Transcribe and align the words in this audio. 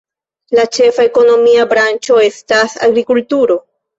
La 0.59 0.63
ĉefa 0.77 1.05
ekonomia 1.09 1.67
branĉo 1.75 2.17
estas 2.31 2.75
agrikulturo. 2.89 3.59